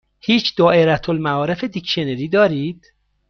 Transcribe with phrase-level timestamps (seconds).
[0.19, 2.85] هیچ دائره المعارف دیکشنری دارید؟